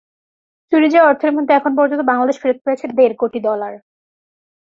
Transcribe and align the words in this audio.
চুরি 0.71 0.87
যাওয়া 0.93 1.09
অর্থের 1.09 1.31
মধ্যে 1.35 1.53
এখন 1.55 1.71
পর্যন্ত 1.77 2.01
বাংলাদেশ 2.11 2.35
ফেরত 2.41 2.59
পেয়েছে 2.65 2.85
দেড় 2.97 3.15
কোটি 3.21 3.39
ডলার। 3.47 3.73